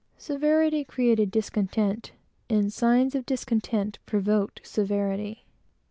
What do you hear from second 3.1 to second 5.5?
of discontent provoked severity.